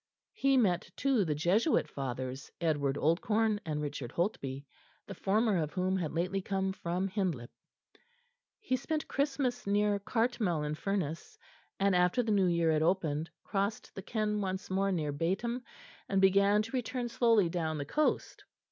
He 0.33 0.57
met, 0.57 0.89
too, 0.95 1.23
the 1.25 1.35
Jesuit 1.35 1.87
Fathers 1.87 2.49
Edward 2.59 2.97
Oldcorne 2.97 3.59
and 3.67 3.83
Richard 3.83 4.11
Holtby, 4.13 4.65
the 5.05 5.13
former 5.13 5.61
of 5.61 5.73
whom 5.73 5.95
had 5.95 6.11
lately 6.11 6.41
come 6.41 6.73
from 6.73 7.07
Hindlip. 7.07 7.51
He 8.57 8.77
spent 8.77 9.07
Christmas 9.07 9.67
near 9.67 9.99
Cartmel 9.99 10.63
in 10.63 10.73
Furness, 10.73 11.37
and 11.79 11.95
after 11.95 12.23
the 12.23 12.31
new 12.31 12.47
year 12.47 12.71
had 12.71 12.81
opened, 12.81 13.29
crossed 13.43 13.93
the 13.93 14.01
Ken 14.01 14.41
once 14.41 14.71
more 14.71 14.91
near 14.91 15.13
Beetham, 15.13 15.61
and 16.09 16.19
began 16.19 16.63
to 16.63 16.71
return 16.71 17.07
slowly 17.07 17.47
down 17.47 17.77
the 17.77 17.85
coast. 17.85 18.43